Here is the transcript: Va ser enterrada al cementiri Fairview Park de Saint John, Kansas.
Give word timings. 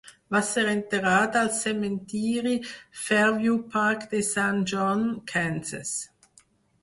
Va 0.35 0.39
ser 0.45 0.61
enterrada 0.69 1.41
al 1.43 1.49
cementiri 1.57 2.53
Fairview 3.01 3.59
Park 3.75 4.07
de 4.15 4.21
Saint 4.29 4.63
John, 4.71 5.03
Kansas. 5.33 5.93